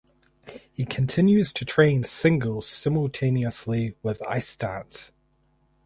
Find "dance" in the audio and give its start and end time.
4.55-5.11